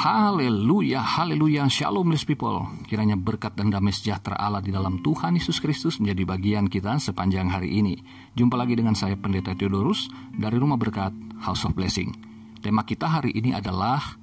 [0.00, 2.64] Haleluya, haleluya, shalom blessed people.
[2.88, 7.52] Kiranya berkat dan damai sejahtera Allah di dalam Tuhan Yesus Kristus menjadi bagian kita sepanjang
[7.52, 8.00] hari ini.
[8.32, 11.12] Jumpa lagi dengan saya Pendeta Theodorus dari Rumah Berkat
[11.44, 12.16] House of Blessing.
[12.64, 14.16] Tema kita hari ini adalah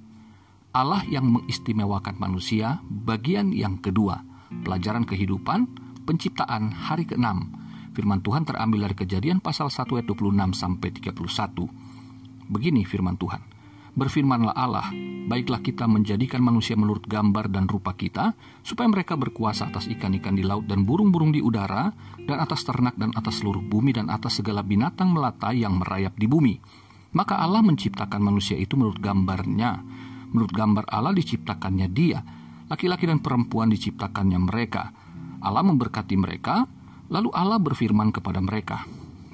[0.74, 4.26] Allah yang mengistimewakan manusia, bagian yang kedua,
[4.66, 5.78] pelajaran kehidupan,
[6.10, 7.54] penciptaan hari ke-6.
[7.94, 12.50] Firman Tuhan terambil dari kejadian pasal 1 ayat 26 sampai 31.
[12.50, 13.57] Begini firman Tuhan
[13.98, 14.94] berfirmanlah Allah,
[15.26, 20.46] baiklah kita menjadikan manusia menurut gambar dan rupa kita, supaya mereka berkuasa atas ikan-ikan di
[20.46, 21.90] laut dan burung-burung di udara,
[22.30, 26.30] dan atas ternak dan atas seluruh bumi dan atas segala binatang melata yang merayap di
[26.30, 26.62] bumi.
[27.18, 29.82] Maka Allah menciptakan manusia itu menurut gambarnya.
[30.30, 32.22] Menurut gambar Allah diciptakannya dia.
[32.70, 34.94] Laki-laki dan perempuan diciptakannya mereka.
[35.42, 36.70] Allah memberkati mereka,
[37.10, 38.86] lalu Allah berfirman kepada mereka,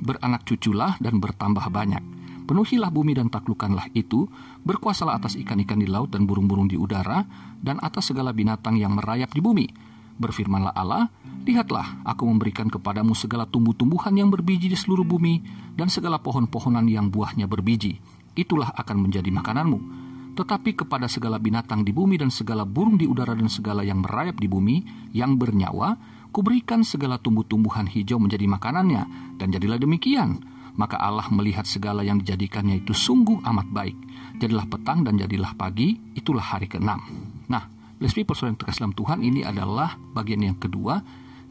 [0.03, 2.03] Beranak cuculah dan bertambah banyak
[2.44, 4.27] Penuhilah bumi dan taklukkanlah itu,
[4.63, 7.23] berkuasalah atas ikan-ikan di laut dan burung-burung di udara,
[7.59, 9.67] dan atas segala binatang yang merayap di bumi.
[10.14, 11.11] Berfirmanlah Allah,
[11.44, 15.44] lihatlah aku memberikan kepadamu segala tumbuh-tumbuhan yang berbiji di seluruh bumi,
[15.75, 18.00] dan segala pohon-pohonan yang buahnya berbiji.
[18.33, 19.80] Itulah akan menjadi makananmu.
[20.33, 24.42] Tetapi kepada segala binatang di bumi dan segala burung di udara dan segala yang merayap
[24.42, 24.81] di bumi,
[25.14, 25.94] yang bernyawa,
[26.33, 30.42] kuberikan segala tumbuh-tumbuhan hijau menjadi makanannya, dan jadilah demikian
[30.75, 33.97] maka Allah melihat segala yang dijadikannya itu sungguh amat baik.
[34.41, 36.89] Jadilah petang dan jadilah pagi, itulah hari ke-6.
[37.49, 37.63] Nah,
[38.02, 40.99] blessed people yang terkasih dalam Tuhan, ini adalah bagian yang kedua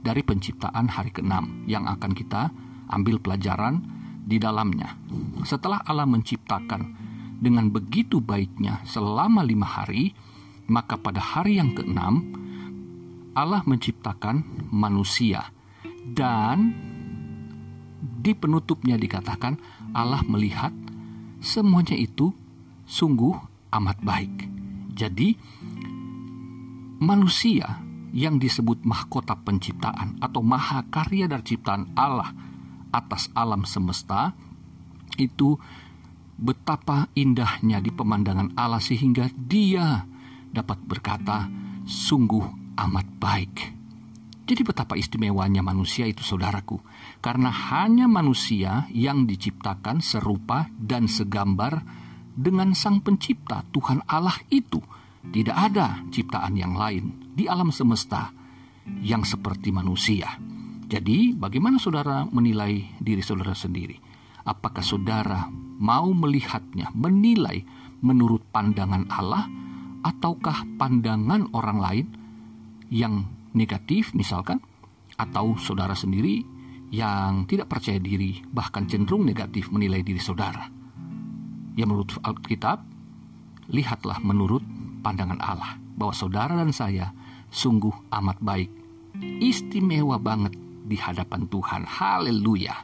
[0.03, 2.51] dari penciptaan hari ke-6 yang akan kita
[2.91, 3.81] ambil pelajaran
[4.23, 4.98] di dalamnya.
[5.47, 6.83] Setelah Allah menciptakan
[7.42, 10.14] dengan begitu baiknya selama lima hari,
[10.70, 12.39] maka pada hari yang keenam
[13.34, 15.51] Allah menciptakan manusia
[16.05, 16.92] dan
[18.03, 19.55] di penutupnya dikatakan
[19.95, 20.75] Allah melihat
[21.39, 22.34] semuanya itu
[22.83, 23.34] sungguh
[23.70, 24.34] amat baik.
[24.92, 25.39] Jadi
[26.98, 27.80] manusia
[28.12, 32.29] yang disebut mahkota penciptaan atau maha karya dari ciptaan Allah
[32.92, 34.36] atas alam semesta
[35.17, 35.57] itu
[36.36, 40.05] betapa indahnya di pemandangan Allah sehingga dia
[40.52, 41.48] dapat berkata
[41.89, 43.82] sungguh amat baik.
[44.42, 46.83] Jadi betapa istimewanya manusia itu saudaraku.
[47.23, 51.83] Karena hanya manusia yang diciptakan serupa dan segambar
[52.35, 54.83] dengan sang pencipta Tuhan Allah itu.
[55.23, 58.35] Tidak ada ciptaan yang lain di alam semesta
[59.07, 60.35] yang seperti manusia.
[60.91, 63.97] Jadi bagaimana saudara menilai diri saudara sendiri?
[64.42, 65.47] Apakah saudara
[65.79, 67.63] mau melihatnya, menilai
[68.03, 69.47] menurut pandangan Allah
[70.03, 72.07] ataukah pandangan orang lain
[72.91, 74.61] yang negatif misalkan
[75.17, 76.45] atau saudara sendiri
[76.92, 80.68] yang tidak percaya diri bahkan cenderung negatif menilai diri saudara.
[81.73, 82.85] Ya menurut Alkitab,
[83.73, 84.61] lihatlah menurut
[85.01, 87.17] pandangan Allah bahwa saudara dan saya
[87.48, 88.70] sungguh amat baik,
[89.41, 90.52] istimewa banget
[90.85, 91.89] di hadapan Tuhan.
[91.89, 92.74] Haleluya.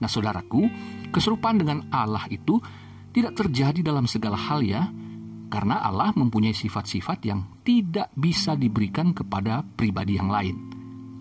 [0.00, 0.68] Nah, saudaraku,
[1.12, 2.56] keserupaan dengan Allah itu
[3.12, 4.88] tidak terjadi dalam segala hal ya,
[5.48, 10.56] karena Allah mempunyai sifat-sifat yang tidak bisa diberikan kepada pribadi yang lain.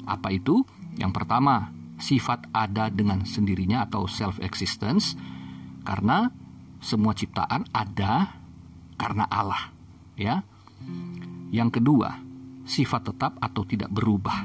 [0.03, 0.63] Apa itu?
[0.99, 5.15] Yang pertama, sifat ada dengan sendirinya atau self-existence,
[5.87, 6.27] karena
[6.83, 8.35] semua ciptaan ada
[8.99, 9.71] karena Allah.
[10.19, 10.43] Ya.
[11.49, 12.19] Yang kedua,
[12.67, 14.43] sifat tetap atau tidak berubah.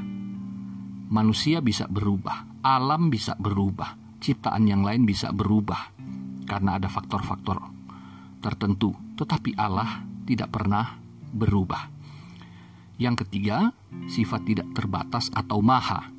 [1.13, 5.93] Manusia bisa berubah, alam bisa berubah, ciptaan yang lain bisa berubah
[6.47, 7.61] karena ada faktor-faktor
[8.43, 10.99] tertentu tetapi Allah tidak pernah
[11.31, 11.87] berubah.
[12.99, 13.71] Yang ketiga,
[14.11, 16.11] sifat tidak terbatas atau maha.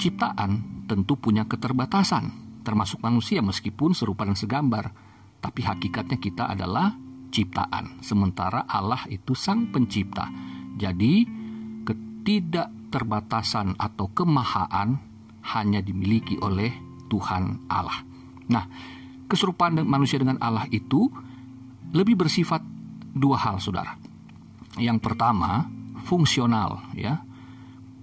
[0.00, 4.92] Ciptaan tentu punya keterbatasan, termasuk manusia meskipun serupa dan segambar,
[5.40, 6.96] tapi hakikatnya kita adalah
[7.32, 10.28] ciptaan, sementara Allah itu sang pencipta.
[10.76, 11.24] Jadi,
[11.84, 14.98] ketidakterbatasan atau kemahaan
[15.56, 16.72] hanya dimiliki oleh
[17.08, 18.04] Tuhan Allah.
[18.50, 18.64] Nah,
[19.30, 21.06] keserupaan manusia dengan Allah itu
[21.90, 22.62] lebih bersifat
[23.14, 23.98] dua hal, saudara.
[24.78, 25.66] Yang pertama,
[26.06, 27.22] fungsional, ya.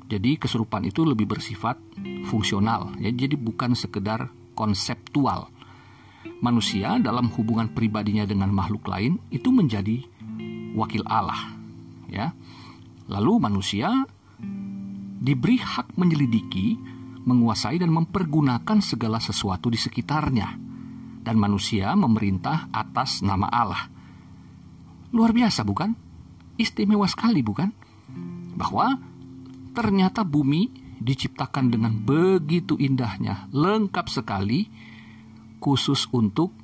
[0.07, 1.79] Jadi kesurupan itu lebih bersifat
[2.27, 3.11] fungsional, ya.
[3.11, 5.47] Jadi bukan sekedar konseptual.
[6.43, 10.03] Manusia dalam hubungan pribadinya dengan makhluk lain itu menjadi
[10.75, 11.55] wakil Allah,
[12.11, 12.35] ya.
[13.07, 14.03] Lalu manusia
[15.17, 16.75] diberi hak menyelidiki,
[17.23, 20.66] menguasai dan mempergunakan segala sesuatu di sekitarnya
[21.27, 23.91] dan manusia memerintah atas nama Allah.
[25.11, 25.91] Luar biasa bukan?
[26.55, 27.67] Istimewa sekali bukan?
[28.55, 28.95] Bahwa
[29.75, 30.71] ternyata bumi
[31.03, 34.71] diciptakan dengan begitu indahnya, lengkap sekali,
[35.59, 36.55] khusus untuk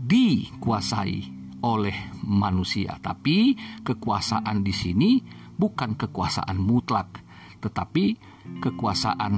[0.00, 1.28] dikuasai
[1.60, 2.96] oleh manusia.
[3.04, 5.20] Tapi kekuasaan di sini
[5.52, 7.20] bukan kekuasaan mutlak,
[7.60, 8.16] tetapi
[8.56, 9.34] kekuasaan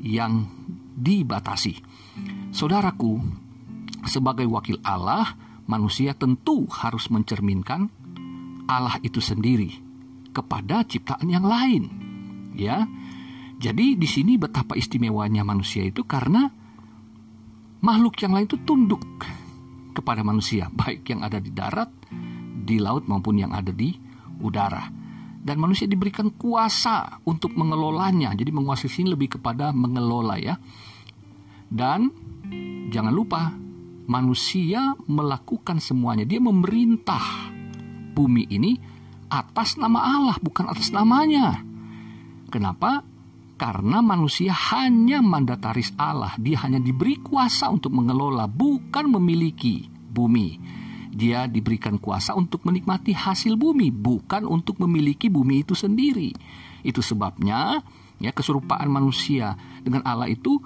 [0.00, 0.48] yang
[0.96, 1.74] dibatasi.
[2.54, 3.20] Saudaraku,
[4.06, 5.34] sebagai wakil Allah,
[5.66, 7.90] manusia tentu harus mencerminkan
[8.66, 9.70] Allah itu sendiri
[10.34, 11.90] kepada ciptaan yang lain.
[12.58, 12.86] Ya.
[13.56, 16.52] Jadi di sini betapa istimewanya manusia itu karena
[17.80, 19.00] makhluk yang lain itu tunduk
[19.96, 21.88] kepada manusia, baik yang ada di darat,
[22.66, 23.96] di laut maupun yang ada di
[24.44, 24.92] udara.
[25.46, 28.34] Dan manusia diberikan kuasa untuk mengelolanya.
[28.34, 30.58] Jadi menguasai sini lebih kepada mengelola ya.
[31.70, 32.10] Dan
[32.90, 33.54] jangan lupa
[34.06, 36.24] manusia melakukan semuanya.
[36.26, 37.52] Dia memerintah
[38.16, 38.78] bumi ini
[39.28, 41.60] atas nama Allah, bukan atas namanya.
[42.48, 43.02] Kenapa?
[43.56, 46.32] Karena manusia hanya mandataris Allah.
[46.38, 50.60] Dia hanya diberi kuasa untuk mengelola, bukan memiliki bumi.
[51.16, 56.36] Dia diberikan kuasa untuk menikmati hasil bumi, bukan untuk memiliki bumi itu sendiri.
[56.84, 57.80] Itu sebabnya
[58.20, 60.60] ya keserupaan manusia dengan Allah itu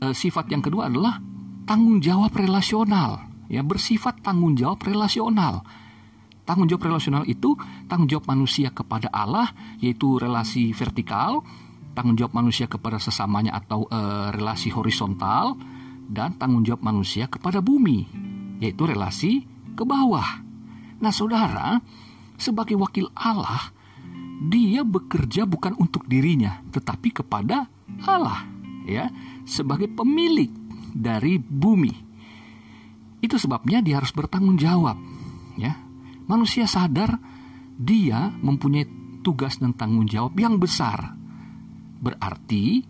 [0.00, 1.20] e, sifat yang kedua adalah
[1.66, 5.66] tanggung jawab relasional, ya bersifat tanggung jawab relasional.
[6.46, 7.58] Tanggung jawab relasional itu
[7.90, 9.50] tanggung jawab manusia kepada Allah,
[9.82, 11.42] yaitu relasi vertikal,
[11.98, 13.98] tanggung jawab manusia kepada sesamanya atau e,
[14.30, 15.58] relasi horizontal,
[16.06, 18.06] dan tanggung jawab manusia kepada bumi,
[18.62, 19.42] yaitu relasi
[19.74, 20.46] ke bawah.
[21.02, 21.82] Nah, saudara,
[22.38, 23.74] sebagai wakil Allah,
[24.38, 27.66] dia bekerja bukan untuk dirinya, tetapi kepada
[28.06, 28.46] Allah,
[28.86, 29.10] ya,
[29.42, 31.94] sebagai pemilik dari bumi.
[33.22, 34.98] Itu sebabnya dia harus bertanggung jawab.
[35.56, 35.74] Ya,
[36.28, 37.16] manusia sadar
[37.76, 38.86] dia mempunyai
[39.24, 41.16] tugas dan tanggung jawab yang besar.
[41.98, 42.84] Berarti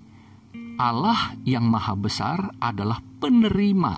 [0.76, 3.94] Allah yang maha besar adalah penerima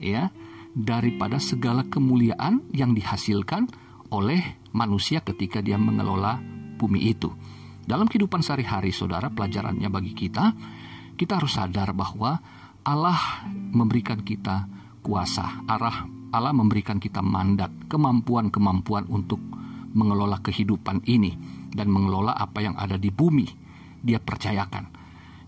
[0.00, 0.32] ya
[0.72, 3.68] daripada segala kemuliaan yang dihasilkan
[4.10, 4.40] oleh
[4.74, 6.40] manusia ketika dia mengelola
[6.80, 7.30] bumi itu.
[7.84, 10.56] Dalam kehidupan sehari-hari, saudara, pelajarannya bagi kita,
[11.14, 12.40] kita harus sadar bahwa
[12.84, 14.68] Allah memberikan kita
[15.00, 16.04] kuasa, arah
[16.34, 19.38] Allah memberikan kita mandat, kemampuan-kemampuan untuk
[19.94, 21.38] mengelola kehidupan ini
[21.70, 23.46] dan mengelola apa yang ada di bumi.
[24.02, 24.90] Dia percayakan.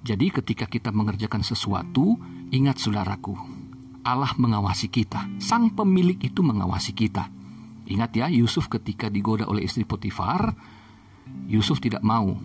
[0.06, 2.14] Jadi ketika kita mengerjakan sesuatu,
[2.54, 3.34] ingat saudaraku,
[4.06, 5.26] Allah mengawasi kita.
[5.42, 7.26] Sang pemilik itu mengawasi kita.
[7.90, 10.54] Ingat ya, Yusuf ketika digoda oleh istri Potifar,
[11.50, 12.38] Yusuf tidak mau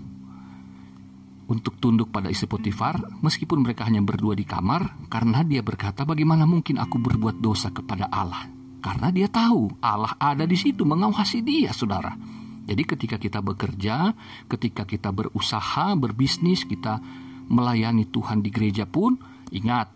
[1.52, 6.48] untuk tunduk pada istri Potifar meskipun mereka hanya berdua di kamar karena dia berkata bagaimana
[6.48, 8.48] mungkin aku berbuat dosa kepada Allah?
[8.80, 12.16] Karena dia tahu Allah ada di situ mengawasi dia saudara.
[12.64, 14.16] Jadi ketika kita bekerja
[14.48, 17.04] ketika kita berusaha berbisnis kita
[17.52, 19.20] melayani Tuhan di gereja pun
[19.52, 19.92] ingat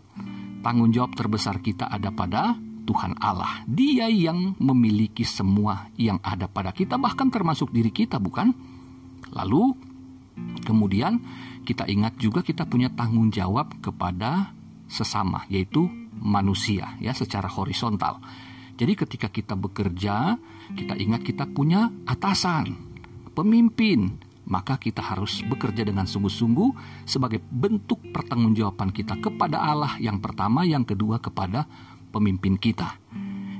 [0.60, 2.52] tanggung jawab terbesar kita ada pada
[2.84, 3.64] Tuhan Allah.
[3.64, 8.52] Dia yang memiliki semua yang ada pada kita bahkan termasuk diri kita bukan?
[9.32, 9.96] Lalu
[10.66, 11.22] Kemudian
[11.66, 14.54] kita ingat juga kita punya tanggung jawab kepada
[14.86, 18.22] sesama yaitu manusia ya secara horizontal.
[18.76, 20.36] Jadi ketika kita bekerja,
[20.76, 22.76] kita ingat kita punya atasan,
[23.32, 30.62] pemimpin, maka kita harus bekerja dengan sungguh-sungguh sebagai bentuk pertanggungjawaban kita kepada Allah yang pertama,
[30.62, 31.66] yang kedua kepada
[32.14, 33.00] pemimpin kita.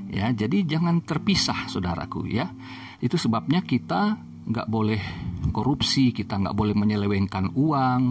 [0.07, 2.53] Ya, jadi jangan terpisah saudaraku ya.
[3.03, 4.15] Itu sebabnya kita
[4.47, 5.01] nggak boleh
[5.51, 8.01] korupsi, kita nggak boleh menyelewengkan uang,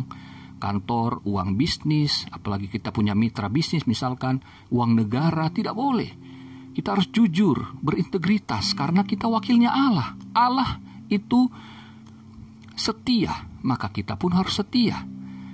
[0.56, 4.40] kantor, uang bisnis, apalagi kita punya mitra bisnis misalkan,
[4.72, 6.10] uang negara, tidak boleh.
[6.72, 10.12] Kita harus jujur, berintegritas, karena kita wakilnya Allah.
[10.36, 10.76] Allah
[11.08, 11.48] itu
[12.76, 13.32] setia,
[13.64, 15.00] maka kita pun harus setia.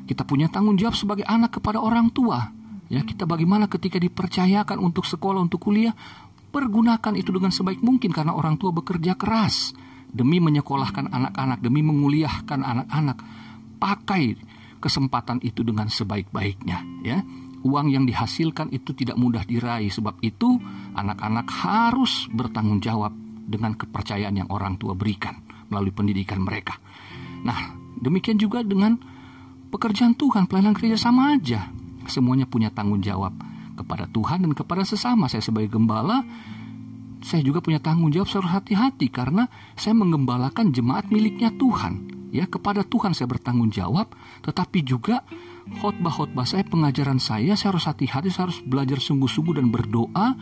[0.03, 2.51] Kita punya tanggung jawab sebagai anak kepada orang tua.
[2.91, 5.95] Ya, kita bagaimana ketika dipercayakan untuk sekolah, untuk kuliah,
[6.53, 9.73] pergunakan itu dengan sebaik mungkin karena orang tua bekerja keras
[10.13, 13.19] demi menyekolahkan anak-anak, demi menguliahkan anak-anak.
[13.81, 14.37] Pakai
[14.79, 17.19] kesempatan itu dengan sebaik-baiknya, ya.
[17.63, 20.59] Uang yang dihasilkan itu tidak mudah diraih, sebab itu
[20.95, 23.15] anak-anak harus bertanggung jawab
[23.47, 25.39] dengan kepercayaan yang orang tua berikan
[25.71, 26.77] melalui pendidikan mereka.
[27.47, 28.99] Nah, demikian juga dengan
[29.73, 31.71] pekerjaan Tuhan, pelayanan gereja sama aja.
[32.11, 33.33] Semuanya punya tanggung jawab
[33.79, 35.31] kepada Tuhan dan kepada sesama.
[35.31, 36.21] Saya sebagai gembala
[37.23, 39.47] saya juga punya tanggung jawab harus hati-hati karena
[39.79, 42.23] saya mengembalakan jemaat miliknya Tuhan.
[42.33, 44.09] Ya, kepada Tuhan saya bertanggung jawab,
[44.41, 45.21] tetapi juga
[45.69, 50.33] khotbah-khotbah saya, pengajaran saya, saya harus hati-hati, saya harus belajar sungguh-sungguh dan berdoa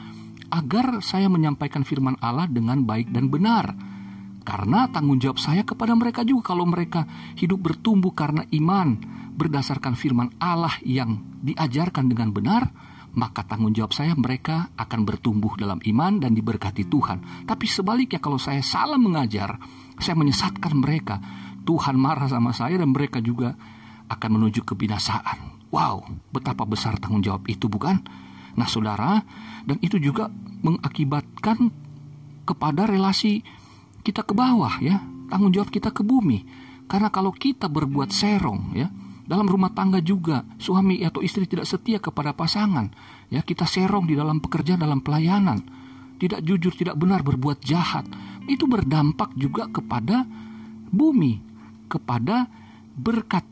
[0.51, 3.75] agar saya menyampaikan firman Allah dengan baik dan benar.
[4.47, 7.05] Karena tanggung jawab saya kepada mereka juga kalau mereka
[7.37, 8.97] hidup bertumbuh karena iman
[9.37, 12.71] berdasarkan firman Allah yang diajarkan dengan benar,
[13.15, 17.47] maka tanggung jawab saya mereka akan bertumbuh dalam iman dan diberkati Tuhan.
[17.47, 19.59] Tapi sebaliknya kalau saya salah mengajar,
[19.99, 21.19] saya menyesatkan mereka,
[21.67, 23.55] Tuhan marah sama saya dan mereka juga
[24.11, 25.71] akan menuju kebinasaan.
[25.71, 26.03] Wow,
[26.35, 28.03] betapa besar tanggung jawab itu bukan?
[28.59, 29.23] Nah saudara,
[29.63, 30.27] dan itu juga
[30.67, 31.71] mengakibatkan
[32.43, 33.47] kepada relasi
[34.03, 34.99] kita ke bawah ya,
[35.31, 36.43] tanggung jawab kita ke bumi.
[36.91, 38.91] Karena kalau kita berbuat serong ya,
[39.31, 42.91] dalam rumah tangga juga, suami atau istri tidak setia kepada pasangan.
[43.31, 45.63] Ya, kita serong di dalam pekerjaan, dalam pelayanan.
[46.19, 48.11] Tidak jujur, tidak benar, berbuat jahat.
[48.51, 50.27] Itu berdampak juga kepada
[50.91, 51.39] bumi,
[51.87, 52.51] kepada
[52.99, 53.47] berkat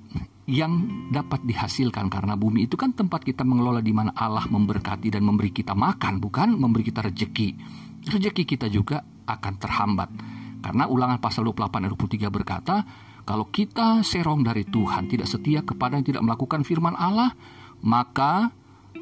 [0.50, 5.22] yang dapat dihasilkan karena bumi itu kan tempat kita mengelola di mana Allah memberkati dan
[5.22, 7.54] memberi kita makan, bukan memberi kita rejeki.
[8.02, 10.10] Rejeki kita juga akan terhambat.
[10.58, 12.82] Karena ulangan pasal 28 ayat 23 berkata,
[13.28, 17.36] kalau kita serong dari Tuhan, tidak setia kepada yang tidak melakukan firman Allah,
[17.84, 18.48] maka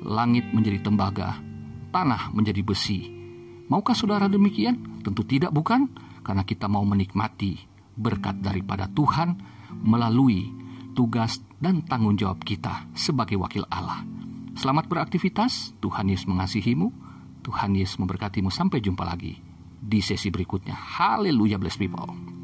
[0.03, 1.39] langit menjadi tembaga,
[1.95, 3.07] tanah menjadi besi.
[3.71, 4.99] Maukah saudara demikian?
[5.07, 5.87] Tentu tidak, bukan?
[6.27, 7.55] Karena kita mau menikmati
[7.95, 9.39] berkat daripada Tuhan
[9.87, 10.51] melalui
[10.99, 14.03] tugas dan tanggung jawab kita sebagai wakil Allah.
[14.59, 16.91] Selamat beraktivitas, Tuhan Yesus mengasihimu,
[17.47, 18.51] Tuhan Yesus memberkatimu.
[18.51, 19.39] Sampai jumpa lagi
[19.79, 20.75] di sesi berikutnya.
[20.75, 22.36] Haleluya, bless people.